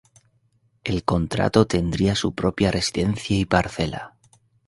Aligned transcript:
El 0.83 1.03
contrato 1.03 1.67
tendría 1.67 2.15
su 2.15 2.33
propia 2.33 2.71
residencia 2.71 3.37
y 3.37 3.45
parcela. 3.45 4.17